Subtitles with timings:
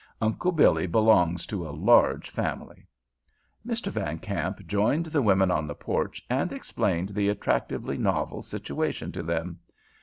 [0.19, 2.87] Uncle Billy belongs to a large family.
[3.63, 3.91] Mr.
[3.91, 9.21] Van Kamp joined the women on the porch, and explained the attractively novel situation to
[9.21, 9.59] them.